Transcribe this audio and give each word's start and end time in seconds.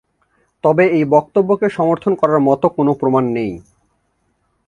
তবে 0.63 0.83
এই 0.89 1.05
বক্তব্যকে 1.05 1.67
সমর্থন 1.69 2.13
করার 2.15 2.39
মত 2.39 2.61
কোনো 2.77 2.91
প্রমাণ 2.93 3.23
নেই। 3.33 3.51